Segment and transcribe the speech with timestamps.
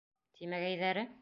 [0.39, 1.07] —Тимәгәйҙәре.